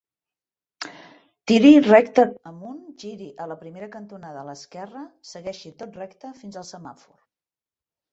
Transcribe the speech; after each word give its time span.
Tiri 1.49 1.73
recte 1.87 2.23
amunt, 2.51 2.79
giri 3.03 3.27
a 3.45 3.47
la 3.51 3.57
primera 3.65 3.89
cantonada 3.97 4.41
a 4.41 4.47
l'esquerra, 4.47 5.03
segueixi 5.33 5.73
tot 5.83 6.01
recte 6.05 6.33
fins 6.41 6.59
al 6.63 6.67
semàfor. 6.71 7.15